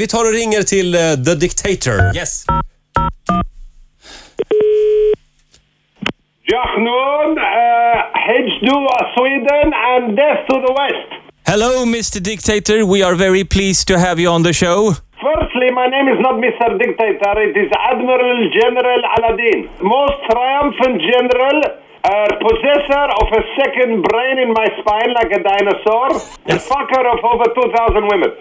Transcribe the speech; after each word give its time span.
Vi 0.00 0.06
tar 0.06 0.24
och 0.28 0.36
ringer 0.42 0.62
till 0.74 0.90
eh, 0.94 1.00
The 1.26 1.34
Dictator. 1.44 1.98
Yes. 2.20 2.32
Jahnoon, 6.52 7.30
uh, 7.38 7.44
Hejdu 8.26 8.76
Sweden 9.14 9.68
and 9.90 10.02
death 10.22 10.42
to 10.48 10.56
the 10.66 10.72
West. 10.80 11.08
Hello, 11.50 11.70
Mr. 11.96 12.18
Dictator. 12.30 12.78
We 12.94 12.98
are 13.06 13.16
very 13.26 13.44
pleased 13.44 13.84
to 13.90 13.94
have 14.06 14.16
you 14.22 14.28
on 14.36 14.42
the 14.48 14.54
show. 14.62 14.78
Firstly, 15.28 15.68
my 15.80 15.86
name 15.94 16.08
is 16.14 16.18
not 16.26 16.34
Mr. 16.46 16.66
Dictator, 16.84 17.34
it 17.48 17.56
is 17.62 17.70
Admiral 17.92 18.38
General 18.60 19.00
Aladeen. 19.14 19.58
Most 19.96 20.18
triumphant 20.30 20.96
general, 21.12 21.56
uh, 22.04 22.10
possessor 22.46 23.04
of 23.20 23.28
a 23.40 23.42
second 23.60 23.92
brain 24.08 24.36
in 24.44 24.50
my 24.60 24.68
spine 24.80 25.10
like 25.18 25.30
a 25.38 25.42
dinosaur, 25.50 26.08
the 26.50 26.58
fucker 26.70 27.04
of 27.14 27.18
over 27.32 27.46
2,000 27.52 28.08
women. 28.12 28.32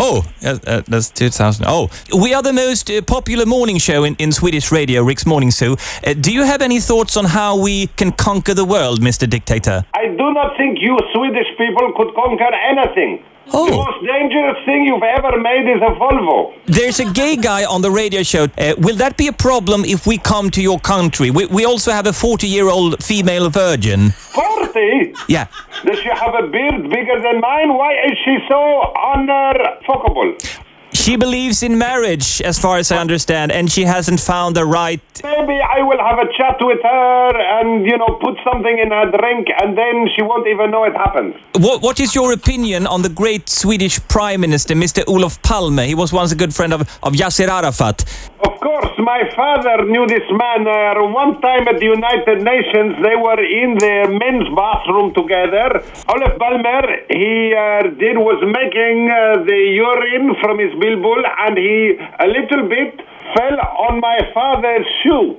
Oh, 0.00 0.24
uh, 0.44 0.82
that's 0.86 1.10
2000. 1.10 1.64
Oh, 1.66 1.90
we 2.16 2.32
are 2.32 2.42
the 2.42 2.52
most 2.52 2.88
uh, 2.88 3.02
popular 3.02 3.44
morning 3.44 3.78
show 3.78 4.04
in, 4.04 4.14
in 4.20 4.30
Swedish 4.30 4.70
radio, 4.70 5.02
Rix 5.02 5.26
Morning 5.26 5.50
Zoo. 5.50 5.76
Uh, 6.06 6.14
do 6.14 6.32
you 6.32 6.44
have 6.44 6.62
any 6.62 6.78
thoughts 6.78 7.16
on 7.16 7.24
how 7.24 7.60
we 7.60 7.88
can 7.96 8.12
conquer 8.12 8.54
the 8.54 8.64
world, 8.64 9.00
Mr. 9.00 9.28
Dictator? 9.28 9.84
I 9.94 10.06
do 10.06 10.32
not 10.32 10.56
think 10.56 10.78
you 10.80 10.96
Swedish 11.12 11.48
people 11.58 11.92
could 11.96 12.14
conquer 12.14 12.54
anything. 12.54 13.24
Oh. 13.52 13.66
The 13.66 13.76
most 13.76 14.06
dangerous 14.06 14.64
thing 14.64 14.84
you've 14.84 15.02
ever 15.02 15.40
made 15.40 15.68
is 15.68 15.80
a 15.82 15.94
Volvo. 15.98 16.54
There's 16.66 17.00
a 17.00 17.10
gay 17.12 17.36
guy 17.36 17.64
on 17.64 17.82
the 17.82 17.90
radio 17.90 18.22
show. 18.22 18.44
Uh, 18.58 18.74
will 18.78 18.96
that 18.96 19.16
be 19.16 19.28
a 19.28 19.32
problem 19.32 19.84
if 19.84 20.06
we 20.06 20.18
come 20.18 20.50
to 20.50 20.62
your 20.62 20.78
country? 20.80 21.30
We, 21.30 21.46
we 21.46 21.64
also 21.64 21.92
have 21.92 22.06
a 22.06 22.12
40 22.12 22.46
year 22.46 22.68
old 22.68 23.02
female 23.02 23.48
virgin. 23.50 24.10
40? 24.10 25.14
Yeah. 25.28 25.46
Does 25.84 25.98
she 25.98 26.08
have 26.08 26.34
a 26.34 26.46
beard 26.48 26.90
bigger 26.90 27.20
than 27.22 27.40
mine? 27.40 27.74
Why 27.74 27.94
is 27.94 28.18
she 28.24 28.38
so 28.48 28.92
unfuckable? 28.96 30.36
She 31.08 31.16
believes 31.16 31.62
in 31.62 31.78
marriage, 31.78 32.42
as 32.42 32.58
far 32.58 32.76
as 32.76 32.92
I 32.92 32.98
understand, 32.98 33.50
and 33.50 33.72
she 33.72 33.84
hasn't 33.84 34.20
found 34.20 34.54
the 34.54 34.66
right. 34.66 35.00
Maybe 35.24 35.58
I 35.58 35.80
will 35.80 35.96
have 35.98 36.18
a 36.18 36.30
chat 36.36 36.58
with 36.60 36.82
her 36.82 37.32
and, 37.58 37.86
you 37.86 37.96
know, 37.96 38.18
put 38.20 38.36
something 38.44 38.78
in 38.78 38.90
her 38.90 39.10
drink 39.10 39.48
and 39.58 39.76
then 39.76 40.06
she 40.14 40.20
won't 40.20 40.46
even 40.46 40.70
know 40.70 40.84
it 40.84 40.94
happened. 40.94 41.34
What, 41.54 41.80
what 41.80 41.98
is 41.98 42.14
your 42.14 42.34
opinion 42.34 42.86
on 42.86 43.00
the 43.00 43.08
great 43.08 43.48
Swedish 43.48 44.06
Prime 44.08 44.42
Minister, 44.42 44.74
Mr. 44.74 45.02
Olof 45.08 45.40
Palme? 45.40 45.78
He 45.78 45.94
was 45.94 46.12
once 46.12 46.30
a 46.30 46.36
good 46.36 46.54
friend 46.54 46.74
of, 46.74 46.82
of 47.02 47.14
Yasser 47.14 47.48
Arafat. 47.48 48.04
Of 48.44 48.60
course, 48.60 48.92
my 48.98 49.22
father 49.34 49.86
knew 49.86 50.06
this 50.06 50.26
man. 50.30 50.66
Uh, 50.66 51.06
one 51.08 51.40
time 51.40 51.66
at 51.68 51.78
the 51.78 51.86
United 51.86 52.42
Nations, 52.42 52.96
they 53.02 53.16
were 53.16 53.40
in 53.40 53.78
the 53.78 54.12
men's 54.12 54.48
bathroom 54.54 55.14
together. 55.14 55.82
Olaf 56.08 56.38
Palmer, 56.38 56.84
he 57.08 57.54
uh, 57.54 57.88
did 57.96 58.18
was 58.18 58.42
making 58.42 59.10
uh, 59.10 59.42
the 59.46 59.60
urine 59.74 60.34
from 60.42 60.58
his 60.58 60.74
bilbul, 60.98 61.22
and 61.46 61.56
he 61.58 61.96
a 62.20 62.26
little 62.26 62.68
bit 62.68 63.00
fell 63.34 63.58
on 63.88 64.00
my 64.00 64.18
father's 64.34 64.86
shoe, 65.02 65.36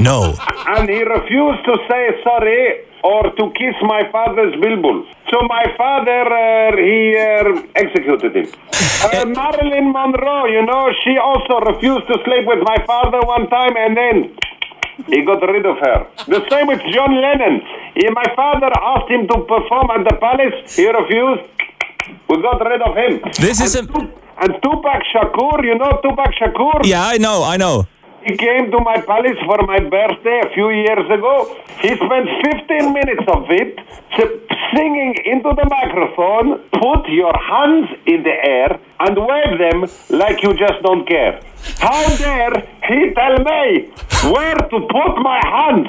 No. 0.00 0.34
and 0.66 0.88
he 0.88 1.02
refused 1.02 1.64
to 1.64 1.76
say 1.88 2.20
sorry 2.22 2.84
or 3.02 3.22
to 3.38 3.50
kiss 3.52 3.74
my 3.82 4.08
father's 4.10 4.54
bilbul. 4.56 5.04
So 5.30 5.40
my 5.48 5.64
father, 5.76 6.22
uh, 6.24 6.76
he 6.76 7.16
uh, 7.16 7.62
executed 7.74 8.34
him. 8.36 8.46
Uh, 9.04 9.24
Marilyn 9.26 9.92
Monroe, 9.92 10.46
you 10.46 10.64
know, 10.64 10.90
she 11.02 11.16
also 11.18 11.60
refused 11.60 12.06
to 12.08 12.16
sleep 12.24 12.46
with 12.46 12.60
my 12.64 12.78
father 12.86 13.20
one 13.20 13.48
time, 13.48 13.76
and 13.76 13.96
then 13.96 14.36
he 15.08 15.22
got 15.24 15.40
rid 15.42 15.66
of 15.66 15.76
her. 15.78 16.06
The 16.28 16.46
same 16.50 16.66
with 16.66 16.80
John 16.92 17.20
Lennon. 17.20 17.60
He, 17.94 18.08
my 18.10 18.24
father 18.36 18.70
asked 18.92 19.10
him 19.10 19.26
to 19.28 19.36
perform 19.52 19.90
at 19.90 20.04
the 20.08 20.16
palace. 20.16 20.76
He 20.76 20.88
refused. 20.88 21.42
We 22.28 22.40
got 22.42 22.60
rid 22.64 22.80
of 22.82 22.96
him. 22.96 23.20
This 23.40 23.60
is 23.60 23.74
and, 23.74 23.90
a- 23.90 24.23
and 24.40 24.52
Tupac 24.62 25.02
Shakur, 25.12 25.64
you 25.64 25.76
know 25.78 26.00
Tupac 26.02 26.32
Shakur? 26.40 26.80
Yeah, 26.84 27.04
I 27.06 27.18
know, 27.18 27.42
I 27.44 27.56
know. 27.56 27.86
He 28.26 28.36
came 28.38 28.70
to 28.70 28.78
my 28.80 29.00
palace 29.02 29.36
for 29.44 29.58
my 29.66 29.78
birthday 29.80 30.40
a 30.46 30.50
few 30.54 30.70
years 30.70 31.04
ago. 31.10 31.34
He 31.80 31.88
spent 31.94 32.26
15 32.42 32.92
minutes 32.94 33.24
of 33.28 33.44
it 33.50 33.78
singing 34.74 35.14
into 35.26 35.50
the 35.54 35.66
microphone, 35.68 36.58
put 36.72 37.06
your 37.08 37.32
hands 37.38 37.88
in 38.06 38.22
the 38.22 38.32
air 38.32 38.80
and 39.00 39.14
wave 39.18 39.58
them 39.58 39.84
like 40.08 40.42
you 40.42 40.54
just 40.54 40.80
don't 40.82 41.06
care. 41.06 41.38
How 41.78 42.00
dare 42.16 42.52
he 42.88 43.12
tell 43.12 43.36
me 43.44 43.90
where 44.32 44.56
to 44.56 44.78
put 44.96 45.12
my 45.30 45.40
hands? 45.44 45.88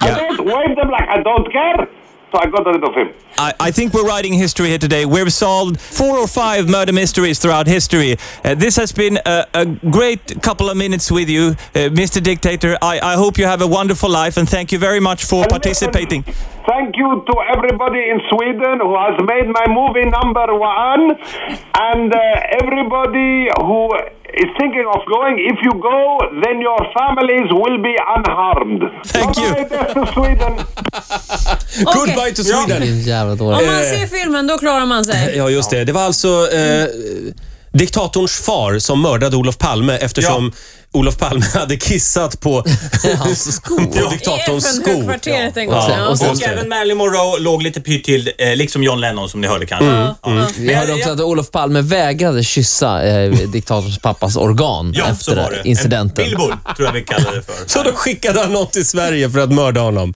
I 0.00 0.08
Yeah. 0.08 0.16
don't 0.16 0.40
wave 0.44 0.74
them 0.76 0.90
like 0.90 1.08
I 1.08 1.22
don't 1.22 1.48
care. 1.52 1.88
So 2.36 2.42
I 2.42 2.50
got 2.50 2.66
rid 2.66 2.84
of 2.84 2.94
him. 2.94 3.14
I, 3.38 3.54
I 3.60 3.70
think 3.70 3.94
we're 3.94 4.06
writing 4.06 4.34
history 4.34 4.68
here 4.68 4.78
today. 4.78 5.06
We've 5.06 5.32
solved 5.32 5.80
four 5.80 6.18
or 6.18 6.26
five 6.26 6.68
murder 6.68 6.92
mysteries 6.92 7.38
throughout 7.38 7.66
history. 7.66 8.16
Uh, 8.44 8.54
this 8.54 8.76
has 8.76 8.92
been 8.92 9.18
a, 9.24 9.46
a 9.54 9.64
great 9.64 10.42
couple 10.42 10.68
of 10.68 10.76
minutes 10.76 11.10
with 11.10 11.30
you, 11.30 11.56
uh, 11.74 11.88
Mr. 12.02 12.22
Dictator. 12.22 12.76
I, 12.82 13.00
I 13.00 13.14
hope 13.14 13.38
you 13.38 13.46
have 13.46 13.62
a 13.62 13.66
wonderful 13.66 14.10
life 14.10 14.36
and 14.36 14.46
thank 14.48 14.70
you 14.70 14.78
very 14.78 15.00
much 15.00 15.24
for 15.24 15.42
And 15.44 15.50
participating. 15.50 16.24
listen, 16.26 16.44
Thank 16.68 16.96
you 16.96 17.24
to 17.26 17.34
everybody 17.56 18.00
in 18.10 18.20
Sweden 18.28 18.80
who 18.80 18.94
has 18.96 19.16
made 19.24 19.46
my 19.48 19.66
movie 19.72 20.04
number 20.10 20.52
one, 20.58 21.12
and 21.74 22.12
uh, 22.12 22.18
everybody 22.60 23.48
who 23.60 23.88
is 24.42 24.50
thinking 24.60 24.86
of 24.94 25.00
going. 25.14 25.36
If 25.52 25.58
you 25.66 25.72
go, 25.92 26.00
then 26.44 26.56
your 26.68 26.80
families 26.98 27.48
will 27.60 27.78
be 27.88 27.94
unharmed. 28.16 28.82
Thank 29.16 29.32
you. 29.42 29.50
To 29.94 30.00
Sweden. 30.14 30.52
Goodbye 31.98 32.32
to 32.38 32.42
Sweden. 32.44 32.82
Om 33.40 33.66
man 33.66 33.82
ser 33.82 34.06
filmen, 34.18 34.46
då 34.46 34.58
klarar 34.58 34.86
man 34.86 35.04
sig. 35.04 35.36
Ja, 35.36 35.50
just 35.50 35.70
det. 35.70 35.84
Det 35.84 35.92
var 35.92 36.02
alltså 36.02 36.28
eh, 36.52 36.86
diktatorns 37.78 38.32
far 38.40 38.78
som 38.78 39.02
mördade 39.02 39.36
Olof 39.36 39.58
Palme 39.58 39.96
eftersom 39.96 40.52
Olof 40.92 41.16
Palme 41.18 41.44
hade 41.54 41.76
kissat 41.76 42.40
på, 42.40 42.62
på 42.62 42.68
diktatorns 44.10 44.64
skor. 44.76 44.82
FN-högkvarteret 44.82 45.56
en 45.56 45.66
gång. 45.66 45.74
Ja, 45.76 45.90
Ja. 45.96 46.06
och 46.08 46.30
Och 46.32 46.42
även 46.42 46.68
Marilyn 46.68 46.96
Monroe 46.96 47.38
låg 47.40 47.62
lite 47.62 47.80
pyrt 47.80 48.04
till, 48.04 48.32
eh, 48.38 48.56
liksom 48.56 48.82
John 48.82 49.00
Lennon 49.00 49.28
som 49.28 49.40
ni 49.40 49.46
hörde 49.46 49.66
kanske. 49.66 50.14
Vi 50.58 50.74
hörde 50.74 50.92
också 50.92 51.10
att 51.10 51.20
Olof 51.20 51.50
Palme 51.50 51.80
vägrade 51.80 52.44
kyssa 52.44 53.02
eh, 53.06 53.30
diktatorns 53.32 53.98
pappas 53.98 54.36
organ 54.36 54.92
Ja, 54.96 55.04
så 55.04 55.10
efter 55.10 55.36
var 55.36 55.50
det. 55.50 55.68
incidenten. 55.68 56.24
En 56.24 56.30
billboard 56.30 56.76
tror 56.76 56.88
jag 56.88 56.92
vi 56.92 57.02
kallade 57.02 57.36
det 57.36 57.42
för. 57.42 57.54
Så 57.66 57.82
då 57.82 57.92
skickade 57.92 58.40
han 58.40 58.52
någon 58.52 58.66
till 58.66 58.86
Sverige 58.86 59.30
för 59.30 59.38
att 59.38 59.52
mörda 59.52 59.80
honom. 59.80 60.04